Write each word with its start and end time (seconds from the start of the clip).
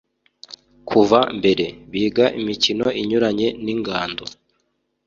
kuva 0.89 1.19
mbere 1.37 1.65
biga 1.91 2.25
imikino 2.39 2.87
inyuranye 3.01 3.47
n’ingando 3.63 4.25